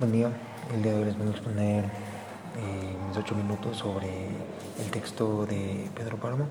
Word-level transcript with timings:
Buen 0.00 0.12
día, 0.12 0.30
el 0.74 0.82
día 0.82 0.92
de 0.92 0.98
hoy 0.98 1.04
les 1.04 1.18
voy 1.18 1.26
a 1.26 1.30
exponer 1.30 1.84
eh, 1.84 2.96
mis 3.06 3.18
ocho 3.18 3.34
minutos 3.34 3.76
sobre 3.76 4.28
el 4.78 4.90
texto 4.90 5.44
de 5.44 5.90
Pedro 5.94 6.16
Páramo, 6.16 6.46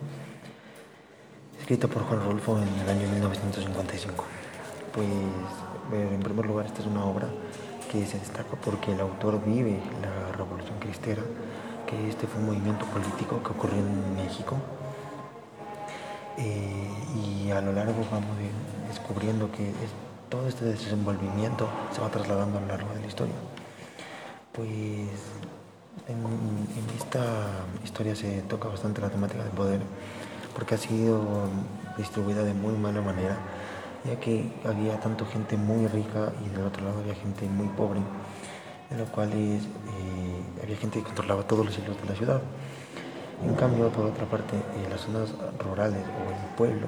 escrito 1.60 1.88
por 1.88 2.04
Juan 2.04 2.24
Rolfo 2.26 2.60
en 2.60 2.68
el 2.68 2.88
año 2.88 3.10
1955. 3.10 4.24
Pues, 4.94 5.08
en 5.92 6.20
primer 6.20 6.46
lugar, 6.46 6.68
esta 6.68 6.82
es 6.82 6.86
una 6.86 7.04
obra 7.04 7.28
que 7.92 8.06
se 8.06 8.20
destaca 8.20 8.56
porque 8.64 8.92
el 8.92 9.00
autor 9.00 9.44
vive 9.44 9.80
la 10.00 10.38
Revolución 10.38 10.78
Cristera, 10.78 11.24
que 11.88 12.08
este 12.08 12.28
fue 12.28 12.42
un 12.42 12.50
movimiento 12.50 12.86
político 12.86 13.42
que 13.42 13.50
ocurrió 13.50 13.80
en 13.80 14.16
México. 14.16 14.58
Eh, 16.38 16.88
y 17.16 17.50
a 17.50 17.62
lo 17.62 17.74
largo 17.74 18.06
vamos 18.12 18.38
descubriendo 18.88 19.52
que 19.52 19.74
todo 20.30 20.48
este 20.48 20.66
desenvolvimiento 20.66 21.68
se 21.92 22.02
va 22.02 22.10
trasladando 22.10 22.60
a 22.60 22.62
lo 22.62 22.68
largo 22.68 22.94
de 22.94 23.02
la 23.02 23.08
historia. 23.08 23.36
Pues 24.54 24.70
en, 26.08 26.20
esta 26.98 27.24
historia 27.84 28.16
se 28.16 28.42
toca 28.44 28.70
bastante 28.70 29.02
la 29.02 29.10
temática 29.10 29.44
del 29.44 29.52
poder, 29.52 29.82
porque 30.54 30.76
ha 30.76 30.78
sido 30.78 31.22
distribuida 31.98 32.44
de 32.44 32.54
muy 32.54 32.74
mala 32.74 33.02
manera, 33.02 33.38
ya 34.06 34.20
que 34.20 34.52
había 34.66 35.00
tanto 35.00 35.26
gente 35.26 35.58
muy 35.58 35.88
rica 35.88 36.32
y 36.46 36.50
del 36.50 36.66
otro 36.66 36.86
lado 36.86 37.00
había 37.00 37.16
gente 37.16 37.46
muy 37.48 37.68
pobre, 37.70 38.02
en 38.92 38.98
lo 38.98 39.06
cual 39.06 39.32
eh, 39.34 39.60
había 40.64 40.78
gente 40.78 41.00
que 41.00 41.06
controlaba 41.06 41.44
todos 41.44 41.66
los 41.66 41.78
hilos 41.78 42.00
de 42.02 42.08
la 42.08 42.16
ciudad. 42.16 42.42
En 43.44 43.56
cambio, 43.56 43.90
por 43.90 44.06
otra 44.06 44.26
parte, 44.26 44.58
eh, 44.58 44.88
las 44.90 45.02
zonas 45.02 45.34
rurales 45.60 46.04
o 46.04 46.30
el 46.30 46.56
pueblo, 46.56 46.88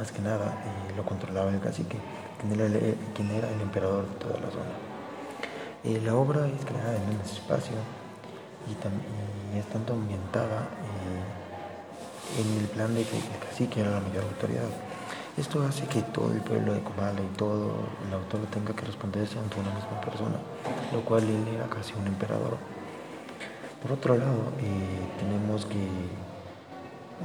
más 0.00 0.12
que 0.12 0.22
nada, 0.22 0.46
eh, 0.46 0.96
lo 0.96 1.04
controlaba 1.04 1.50
el 1.50 1.60
cacique 1.60 1.98
quien 2.40 3.30
era 3.30 3.50
el, 3.50 3.60
emperador 3.60 4.08
de 4.08 4.14
toda 4.14 4.40
la 4.40 4.50
zona. 4.50 4.72
Eh, 5.84 6.00
la 6.02 6.14
obra 6.14 6.48
es 6.48 6.64
creada 6.64 6.96
en 6.96 7.02
un 7.02 7.20
espacio 7.20 7.76
y, 8.66 9.58
es 9.58 9.66
tanto 9.66 9.92
ambientada 9.92 10.68
eh, 10.88 12.40
en 12.40 12.60
el 12.60 12.68
plan 12.68 12.94
de 12.94 13.02
que 13.04 13.18
el 13.18 13.38
cacique 13.46 13.80
era 13.80 13.90
la 13.90 14.00
mayor 14.00 14.24
autoridad. 14.24 14.70
Esto 15.36 15.62
hace 15.64 15.84
que 15.84 16.00
todo 16.00 16.32
el 16.32 16.40
pueblo 16.40 16.72
de 16.72 16.80
Comala 16.80 17.20
y 17.20 17.36
todo 17.36 17.74
el 18.06 18.14
autor 18.14 18.40
tenga 18.50 18.72
que 18.74 18.86
responderse 18.86 19.38
ante 19.38 19.60
una 19.60 19.74
misma 19.74 20.00
persona, 20.00 20.36
lo 20.94 21.02
cual 21.02 21.24
él 21.24 21.46
era 21.54 21.66
casi 21.68 21.92
un 21.92 22.06
emperador. 22.06 22.56
Por 23.82 23.92
otro 23.92 24.16
lado, 24.16 24.52
eh, 24.60 25.00
tenemos 25.18 25.66
que 25.66 25.88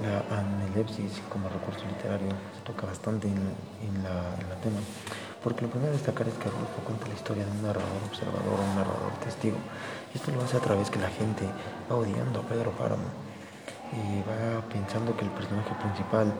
la 0.05 0.21
anelepsis 0.37 1.21
como 1.31 1.49
recurso 1.49 1.81
literario 1.87 2.29
se 2.29 2.61
toca 2.61 2.85
bastante 2.85 3.27
en, 3.27 4.03
la, 4.03 4.55
tema, 4.61 4.79
porque 5.43 5.61
lo 5.63 5.69
primero 5.69 5.91
a 5.91 5.93
destacar 5.93 6.27
es 6.27 6.33
que 6.35 6.49
Rolfo 6.49 6.81
cuenta 6.85 7.07
la 7.07 7.13
historia 7.13 7.45
de 7.45 7.51
un 7.51 7.61
narrador 7.63 8.01
observador, 8.09 8.59
un 8.59 8.75
narrador 8.75 9.11
testigo. 9.23 9.57
Y 10.13 10.17
esto 10.17 10.31
lo 10.31 10.41
hace 10.43 10.57
a 10.57 10.61
través 10.61 10.89
que 10.89 10.99
la 10.99 11.09
gente 11.09 11.45
va 11.89 11.95
odiando 11.95 12.39
a 12.39 12.43
Pedro 12.43 12.71
Páramo 12.71 13.09
y 13.93 14.21
va 14.29 14.61
pensando 14.69 15.15
que 15.17 15.25
el 15.25 15.31
personaje 15.31 15.73
principal 15.81 16.33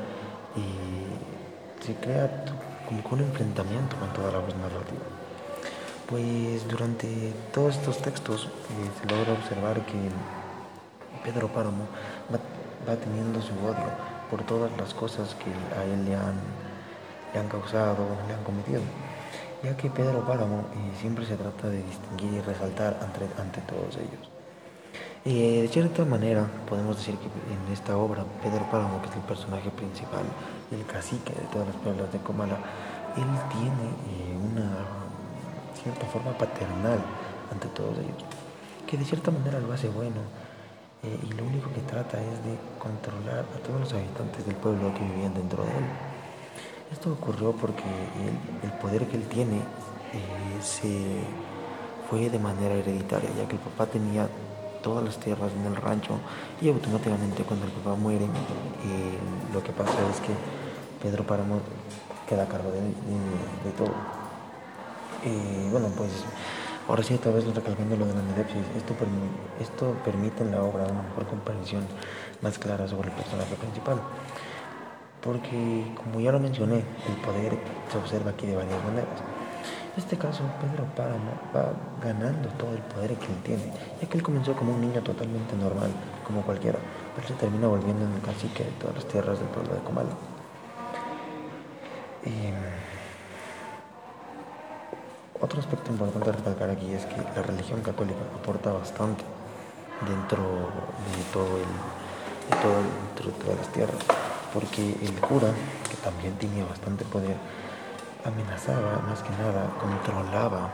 se 1.86 1.94
crea 1.96 2.46
como 2.88 3.02
un 3.12 3.30
enfrentamiento 3.30 3.96
con 3.98 4.14
toda 4.14 4.32
la 4.32 4.40
voz 4.40 4.56
narrativa. 4.56 5.06
Pues 6.10 6.68
durante 6.68 7.34
todos 7.54 7.78
estos 7.78 7.98
textos 8.02 8.46
eh, 8.46 8.90
se 9.02 9.10
logra 9.10 9.34
observar 9.34 9.82
que 9.86 9.98
Pedro 11.24 11.48
Páramo 11.48 11.86
va 12.32 12.40
va 12.88 12.96
teniendo 12.96 13.42
su 13.42 13.54
odio 13.54 13.90
por 14.30 14.44
todas 14.44 14.72
las 14.78 14.94
cosas 14.94 15.36
que 15.36 15.52
a 15.78 15.84
él 15.84 16.06
le 16.06 16.16
han, 16.16 16.36
le 17.34 17.40
han 17.40 17.48
causado, 17.48 18.06
le 18.28 18.34
han 18.34 18.44
cometido. 18.44 18.82
Ya 19.64 19.76
que 19.76 19.90
Pedro 19.90 20.26
Páramo 20.26 20.60
eh, 20.60 20.92
siempre 21.00 21.26
se 21.26 21.36
trata 21.36 21.70
de 21.70 21.82
distinguir 21.84 22.34
y 22.34 22.42
resaltar 22.42 23.00
ante, 23.02 23.26
ante 23.42 23.62
todos 23.62 23.96
ellos. 23.96 24.30
Eh, 25.28 25.64
de 25.64 25.68
cierta 25.70 26.06
manera, 26.06 26.46
podemos 26.70 26.98
decir 26.98 27.16
que 27.18 27.26
en 27.26 27.74
esta 27.74 27.98
obra, 27.98 28.24
Pedro 28.44 28.64
Páramo, 28.70 29.02
que 29.02 29.10
es 29.10 29.16
el 29.16 29.24
personaje 29.24 29.72
principal, 29.72 30.24
el 30.72 30.86
cacique 30.86 31.34
de 31.34 31.48
todas 31.52 31.68
las 31.68 31.76
pueblas 31.78 32.12
de 32.12 32.20
Comala, 32.20 32.58
él 33.18 33.24
tiene 33.50 33.90
eh, 34.06 34.38
una 34.38 34.70
cierta 35.82 36.06
forma 36.08 36.38
paternal 36.38 37.00
ante 37.52 37.68
todos 37.70 37.98
ellos, 37.98 38.24
que 38.86 38.98
de 38.98 39.06
cierta 39.06 39.32
manera 39.32 39.60
lo 39.60 39.74
hace 39.74 39.90
bueno, 39.90 40.22
eh, 41.06 41.20
y 41.22 41.34
lo 41.34 41.46
único 41.46 41.72
que 41.72 41.82
trata 41.82 42.18
es 42.20 42.44
de 42.44 42.58
controlar 42.80 43.46
a 43.56 43.60
todos 43.60 43.80
los 43.80 43.94
habitantes 43.94 44.46
del 44.46 44.56
pueblo 44.56 44.92
que 44.94 45.02
vivían 45.02 45.34
dentro 45.34 45.64
de 45.64 45.70
él. 45.70 45.86
Esto 46.92 47.12
ocurrió 47.12 47.52
porque 47.52 47.84
el, 48.64 48.72
poder 48.80 49.06
que 49.08 49.18
él 49.18 49.28
tiene 49.28 49.58
eh, 49.58 50.62
se 50.62 51.22
fue 52.10 52.30
de 52.30 52.40
manera 52.40 52.74
hereditaria, 52.76 53.30
ya 53.38 53.48
que 53.48 53.56
el 53.56 53.62
papá 53.62 53.86
tenía 53.86 54.28
todas 54.82 55.04
las 55.04 55.18
tierras 55.18 55.52
en 55.54 55.66
el 55.66 55.76
rancho 55.76 56.18
y 56.62 56.70
automáticamente 56.70 57.44
cuando 57.44 57.66
el 57.66 57.72
papá 57.72 57.96
muere, 57.96 58.26
eh, 58.26 59.18
lo 59.54 59.62
que 59.64 59.72
pasa 59.72 59.94
es 60.12 60.22
que 60.22 60.34
Pedro 61.02 61.24
Páramo 61.24 61.60
queda 62.28 62.44
a 62.44 62.48
cargo 62.48 62.72
de, 62.72 63.72
todo. 63.72 63.94
bueno, 65.72 65.88
pues 65.98 66.12
Ahora 66.88 67.02
sí, 67.02 67.16
otra 67.16 67.32
vez 67.32 67.44
recalcando 67.46 67.98
lo 67.98 68.06
de 68.06 68.14
la 68.14 68.22
nedepsis, 68.22 68.62
esto, 68.78 69.96
permite 70.06 70.44
en 70.44 70.52
la 70.52 70.62
obra 70.62 70.84
una 70.84 71.02
mejor 71.02 71.26
comprensión 71.26 71.84
más 72.44 72.60
clara 72.60 72.88
sobre 72.88 73.10
el 73.10 73.16
personaje 73.16 73.56
principal. 73.56 74.00
Porque, 75.20 75.96
como 75.98 76.20
ya 76.20 76.32
lo 76.32 76.40
mencioné, 76.40 76.84
el 77.08 77.16
poder 77.26 77.58
se 77.92 77.98
observa 77.98 78.30
aquí 78.32 78.46
de 78.46 78.56
varias 78.56 78.84
maneras. 78.84 79.18
En 79.96 80.04
este 80.04 80.16
caso, 80.16 80.44
Pedro 80.62 80.86
Páramo 80.96 81.32
va 81.56 81.74
ganando 82.04 82.50
todo 82.50 82.74
el 82.74 82.82
poder 82.84 83.16
que 83.16 83.26
él 83.26 83.42
tiene, 83.44 83.74
ya 84.00 84.08
que 84.08 84.18
él 84.18 84.24
comenzó 84.24 84.54
como 84.54 84.76
un 84.76 84.82
niño 84.82 85.02
totalmente 85.02 85.56
normal, 85.56 85.90
como 86.28 86.44
cualquiera, 86.44 86.78
pero 87.16 87.28
se 87.28 87.34
termina 87.34 87.68
volviendo 87.68 88.06
en 88.06 88.14
el 88.14 88.22
cacique 88.22 88.64
de 88.64 88.72
todas 88.72 88.96
las 88.98 89.08
tierras 89.08 89.40
del 89.40 89.48
pueblo 89.48 89.74
de 89.74 89.80
Comala. 89.82 90.10
Y, 92.26 92.54
otro 95.46 95.60
aspecto 95.60 95.92
importante 95.92 96.30
a 96.30 96.34
recalcar 96.34 96.72
aquí 96.72 96.92
es 96.92 97.06
que 97.06 97.18
la 97.36 97.44
religión 97.44 97.82
católica 97.82 98.20
aporta 98.42 98.72
bastante 98.72 99.24
dentro 100.10 100.42
de 100.42 101.22
todo 101.32 101.58
el, 101.58 101.72
todo, 102.62 103.30
de 103.30 103.44
todas 103.44 103.58
las 103.58 103.68
tierras, 103.70 104.02
porque 104.52 104.98
el 105.02 105.14
cura, 105.22 105.50
que 105.88 105.98
también 105.98 106.34
tenía 106.38 106.66
bastante 106.66 107.06
poder, 107.06 107.38
amenazaba 108.26 109.04
más 109.08 109.22
que 109.22 109.30
nada, 109.38 109.70
controlaba 109.80 110.72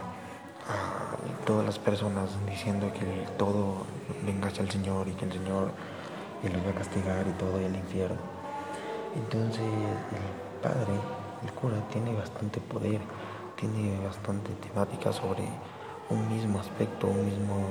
a 0.70 1.46
todas 1.46 1.66
las 1.66 1.78
personas 1.78 2.30
diciendo 2.50 2.92
que 2.94 3.28
todo 3.38 3.86
venga 4.26 4.48
hacia 4.48 4.64
el 4.64 4.72
Señor 4.72 5.10
y 5.10 5.12
que 5.12 5.26
el 5.26 5.34
Señor 5.34 5.72
lo 6.44 6.64
va 6.64 6.72
a 6.72 6.76
castigar 6.76 7.28
y 7.28 7.32
todo 7.32 7.60
y 7.60 7.66
el 7.66 7.76
infierno. 7.76 8.22
Entonces 9.16 9.60
el 9.60 10.62
padre, 10.64 10.94
el 11.44 11.52
cura, 11.52 11.76
tiene 11.92 12.16
bastante 12.16 12.62
poder 12.62 13.02
tiene 13.62 13.96
bastante 14.04 14.50
temática 14.54 15.14
sobre 15.14 15.44
un 16.10 16.28
mismo 16.28 16.60
aspecto, 16.60 17.08
un 17.08 17.26
mismo, 17.26 17.68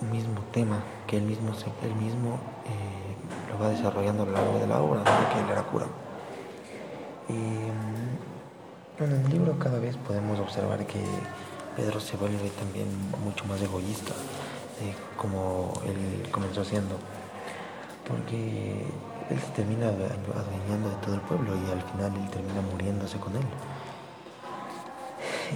un 0.00 0.10
mismo 0.10 0.40
tema 0.50 0.82
que 1.06 1.18
él 1.18 1.24
mismo, 1.24 1.52
él 1.82 1.94
mismo 1.96 2.38
eh, 2.64 3.52
lo 3.52 3.62
va 3.62 3.68
desarrollando 3.68 4.22
a 4.22 4.26
lo 4.26 4.32
largo 4.32 4.58
de 4.58 4.66
la 4.66 4.80
obra, 4.80 5.04
que 5.04 5.40
él 5.40 5.50
era 5.50 5.62
cura. 5.62 5.86
Y, 7.28 7.32
mm, 7.32 9.04
en 9.04 9.12
el 9.12 9.30
libro 9.30 9.58
cada 9.58 9.78
vez 9.78 9.96
podemos 9.98 10.40
observar 10.40 10.86
que 10.86 11.04
Pedro 11.76 12.00
se 12.00 12.16
vuelve 12.16 12.48
también 12.58 12.88
mucho 13.22 13.44
más 13.44 13.60
egoísta, 13.60 14.14
como 15.18 15.74
él 15.84 16.30
comenzó 16.30 16.64
siendo, 16.64 16.96
porque 18.08 18.86
él 19.30 19.38
se 19.40 19.50
termina 19.52 19.86
adueñando 19.86 20.90
de 20.90 20.96
todo 20.96 21.14
el 21.14 21.20
pueblo 21.22 21.52
y 21.54 21.70
al 21.70 21.82
final 21.82 22.12
él 22.14 22.30
termina 22.30 22.60
muriéndose 22.72 23.18
con 23.18 23.34
él. 23.36 23.44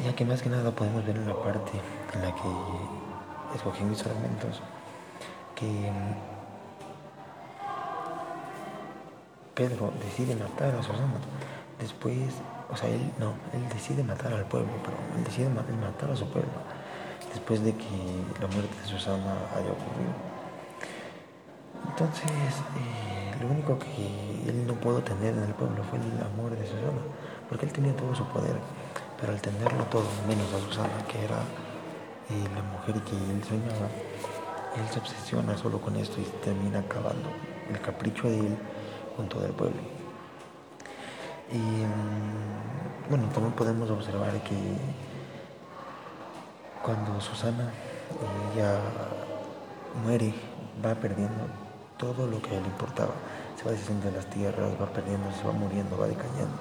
Ya 0.04 0.14
que 0.14 0.24
más 0.24 0.42
que 0.42 0.48
nada 0.48 0.70
podemos 0.70 1.04
ver 1.04 1.16
en 1.16 1.28
la 1.28 1.34
parte 1.34 1.72
en 2.14 2.22
la 2.22 2.34
que 2.34 3.56
escogí 3.56 3.84
mis 3.84 4.02
fragmentos 4.02 4.60
que 5.54 5.66
mm, 5.66 6.14
Pedro 9.54 9.92
decide 10.04 10.34
matar 10.34 10.74
a 10.74 10.82
Susana. 10.82 11.20
Después, 11.78 12.34
o 12.72 12.76
sea, 12.76 12.88
él 12.88 13.10
no, 13.18 13.34
él 13.52 13.68
decide 13.72 14.02
matar 14.02 14.32
al 14.32 14.44
pueblo, 14.46 14.72
pero 14.82 14.96
él 15.16 15.24
decide 15.24 15.48
matar 15.48 16.10
a 16.10 16.16
su 16.16 16.26
pueblo 16.28 16.50
después 17.34 17.62
de 17.64 17.74
que 17.74 17.86
la 18.40 18.46
muerte 18.46 18.74
de 18.80 18.88
Susana 18.88 19.34
haya 19.52 19.70
ocurrido. 19.70 20.14
Entonces, 21.88 22.30
eh, 22.76 23.23
lo 23.44 23.50
único 23.50 23.78
que 23.78 24.48
él 24.48 24.66
no 24.66 24.74
pudo 24.74 25.02
tener 25.02 25.34
en 25.34 25.42
el 25.42 25.54
pueblo 25.54 25.82
fue 25.84 25.98
el 25.98 26.22
amor 26.24 26.56
de 26.56 26.66
Susana, 26.66 27.02
porque 27.48 27.66
él 27.66 27.72
tenía 27.72 27.94
todo 27.94 28.14
su 28.14 28.24
poder, 28.26 28.56
pero 29.20 29.32
al 29.32 29.40
tenerlo 29.40 29.84
todo, 29.84 30.06
menos 30.26 30.52
a 30.54 30.60
Susana, 30.60 31.04
que 31.08 31.22
era 31.24 31.40
eh, 32.30 32.48
la 32.54 32.62
mujer 32.62 33.02
que 33.02 33.16
él 33.16 33.44
soñaba, 33.44 33.88
él 34.76 34.88
se 34.90 34.98
obsesiona 34.98 35.56
solo 35.58 35.78
con 35.80 35.96
esto 35.96 36.20
y 36.20 36.24
termina 36.42 36.80
acabando 36.80 37.28
el 37.68 37.80
capricho 37.80 38.28
de 38.28 38.38
él 38.38 38.56
con 39.16 39.28
todo 39.28 39.44
el 39.44 39.52
pueblo. 39.52 39.80
Y 41.52 41.58
mm, 41.58 43.10
bueno, 43.10 43.28
también 43.28 43.52
podemos 43.52 43.90
observar 43.90 44.32
que 44.42 44.56
cuando 46.82 47.20
Susana 47.20 47.70
ella 48.54 48.78
muere, 50.02 50.34
va 50.84 50.94
perdiendo 50.94 51.63
todo 51.96 52.26
lo 52.26 52.40
que 52.42 52.50
a 52.50 52.58
él 52.58 52.66
importaba. 52.66 53.14
Se 53.56 53.64
va 53.64 53.72
deshaciendo 53.72 54.06
de 54.06 54.16
las 54.16 54.26
tierras, 54.26 54.72
va 54.80 54.86
perdiendo, 54.86 55.30
se 55.32 55.44
va 55.44 55.52
muriendo, 55.52 55.96
va 55.96 56.06
decayendo. 56.06 56.58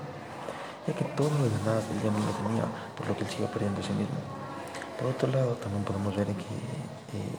Ya 0.87 0.93
que 0.93 1.05
todo 1.15 1.29
lo 1.29 1.43
demás 1.43 1.83
él 1.91 2.01
ya 2.03 2.11
no 2.11 2.19
lo 2.19 2.31
tenía, 2.43 2.65
por 2.97 3.07
lo 3.07 3.15
que 3.15 3.23
él 3.23 3.29
sigue 3.29 3.47
perdiendo 3.47 3.79
a 3.81 3.83
sí 3.83 3.93
mismo. 3.93 4.15
Por 4.99 5.07
otro 5.11 5.27
lado, 5.29 5.53
también 5.55 5.83
podemos 5.83 6.15
ver 6.15 6.27
que 6.27 6.33
eh, 6.33 7.37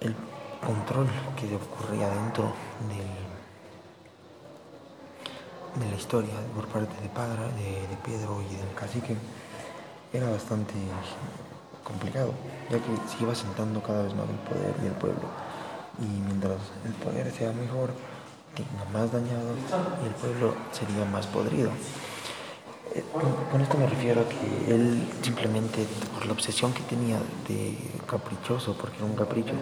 el 0.00 0.16
control 0.64 1.06
que 1.36 1.54
ocurría 1.54 2.08
dentro 2.08 2.52
de 5.76 5.90
la 5.90 5.96
historia 5.96 6.34
por 6.54 6.66
parte 6.68 7.00
de 7.00 7.08
Padre, 7.08 7.42
de, 7.56 7.96
Pedro 8.04 8.42
y 8.42 8.56
del 8.56 8.74
cacique 8.74 9.16
era 10.12 10.28
bastante 10.28 10.74
complicado, 11.84 12.32
ya 12.70 12.78
que 12.78 12.90
se 13.08 13.22
iba 13.22 13.34
sentando 13.34 13.82
cada 13.82 14.02
vez 14.04 14.14
más 14.14 14.28
el 14.28 14.36
poder 14.36 14.74
y 14.82 14.86
el 14.86 14.92
pueblo. 14.92 15.28
Y 16.00 16.20
mientras 16.26 16.58
el 16.84 16.92
poder 16.94 17.30
sea 17.32 17.52
mejor, 17.52 17.90
tenga 18.54 18.84
más 18.92 19.12
dañado 19.12 19.54
y 20.02 20.06
el 20.06 20.14
pueblo 20.14 20.54
sería 20.72 21.04
más 21.04 21.26
podrido. 21.26 21.70
Eh, 22.94 23.02
con 23.50 23.60
esto 23.60 23.78
me 23.78 23.86
refiero 23.86 24.20
a 24.20 24.28
que 24.28 24.74
él 24.74 25.08
simplemente, 25.22 25.86
por 26.14 26.26
la 26.26 26.32
obsesión 26.32 26.72
que 26.74 26.82
tenía 26.82 27.16
de 27.48 27.78
caprichoso, 28.06 28.76
porque 28.76 28.96
era 28.96 29.06
un 29.06 29.14
capricho, 29.14 29.54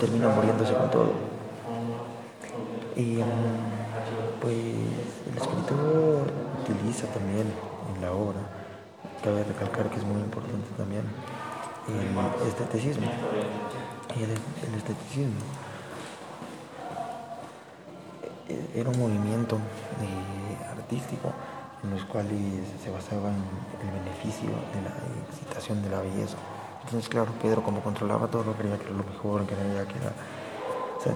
termina 0.00 0.28
muriéndose 0.28 0.74
con 0.74 0.90
todo. 0.90 1.12
Y 2.96 3.22
mm, 3.22 4.40
pues 4.40 4.56
el 4.56 5.36
escritor 5.36 6.26
utiliza 6.60 7.06
también 7.06 7.46
en 7.94 8.02
la 8.02 8.12
obra, 8.12 8.40
cabe 9.22 9.44
recalcar 9.44 9.88
que 9.88 9.98
es 9.98 10.04
muy 10.04 10.20
importante 10.20 10.68
también, 10.76 11.04
el 11.88 12.48
esteticismo. 12.48 13.06
Y 14.16 14.22
el, 14.22 14.74
esteticismo 14.76 15.40
e, 18.48 18.80
era 18.80 18.90
un 18.90 18.98
movimiento 18.98 19.56
eh, 19.56 20.64
artístico 20.70 21.32
en 21.82 21.90
los 21.90 22.04
cuales 22.04 22.38
se 22.82 22.90
basaba 22.90 23.30
en 23.30 23.88
el 23.88 23.94
beneficio 24.04 24.50
de 24.50 24.82
la 24.82 24.94
excitación 25.30 25.82
de 25.82 25.90
la 25.90 26.00
belleza. 26.00 26.36
Entonces, 26.84 27.08
claro, 27.08 27.32
Pedro 27.40 27.62
como 27.62 27.80
controlaba 27.80 28.28
todo, 28.28 28.52
creía 28.52 28.76
que 28.76 28.84
era 28.84 28.96
lo 28.96 29.04
mejor, 29.04 29.46
que 29.46 29.54
era, 29.54 30.12
o 30.98 31.02
sea, 31.02 31.14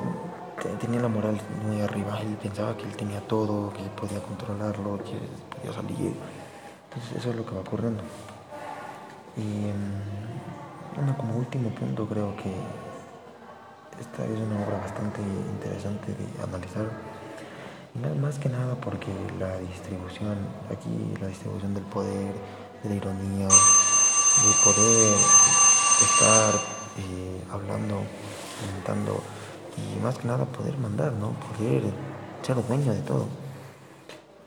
tenía 0.79 1.01
la 1.01 1.09
moral 1.09 1.39
muy 1.65 1.81
arriba, 1.81 2.21
él 2.21 2.37
pensaba 2.41 2.77
que 2.77 2.85
él 2.85 2.97
tenía 2.97 3.21
todo, 3.21 3.73
que 3.73 3.83
podía 4.01 4.21
controlarlo, 4.21 4.99
que 4.99 5.19
podía 5.55 5.73
salir. 5.73 6.15
Entonces, 6.89 7.19
eso 7.19 7.31
es 7.31 7.37
lo 7.37 7.45
que 7.45 7.55
va 7.55 7.61
ocurriendo. 7.61 8.03
Y 9.37 9.71
como 11.15 11.37
último 11.37 11.71
punto, 11.71 12.07
creo 12.07 12.35
que 12.37 12.53
esta 14.01 14.25
es 14.25 14.39
una 14.41 14.67
obra 14.67 14.79
bastante 14.79 15.21
interesante 15.21 16.13
de 16.13 16.43
analizar 16.43 16.87
más 18.21 18.39
que 18.39 18.49
nada 18.49 18.75
porque 18.75 19.09
la 19.39 19.59
distribución, 19.59 20.37
aquí 20.71 21.15
la 21.21 21.29
distribución 21.29 21.75
del 21.75 21.85
poder, 21.85 22.35
de 22.83 22.89
la 22.89 22.95
ironía, 22.95 23.49
de 23.49 24.53
poder 24.65 25.15
estar 26.01 26.55
eh, 26.99 27.43
hablando, 27.51 28.03
comentando 28.61 29.23
y 29.77 30.03
más 30.03 30.19
que 30.19 30.29
nada 30.29 30.45
poder 30.45 30.77
mandar, 30.79 31.13
¿no? 31.13 31.33
Poder 31.57 31.83
ser 32.43 32.57
dueño 32.67 32.93
de 32.93 33.01
todo. 33.01 33.27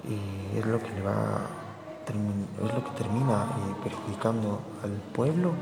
Y 0.08 0.58
es 0.58 0.66
lo 0.66 0.80
que 0.80 0.90
le 0.92 1.02
va, 1.02 1.48
es 2.08 2.74
lo 2.74 2.84
que 2.84 2.92
termina 2.98 3.44
eh, 3.44 3.76
perjudicando 3.84 4.60
al 4.84 4.92
pueblo 5.14 5.54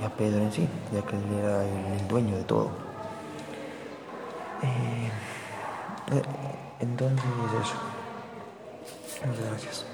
y 0.00 0.04
a 0.04 0.10
Pedro 0.10 0.42
en 0.42 0.52
sí, 0.52 0.68
ya 0.92 1.02
que 1.02 1.16
él 1.16 1.24
era 1.38 1.64
el, 1.64 2.08
dueño 2.08 2.36
de 2.36 2.44
todo. 2.44 2.70
Eh, 4.62 5.10
entonces 6.80 7.24
eso. 7.62 7.76
Muchas 9.26 9.46
gracias. 9.46 9.89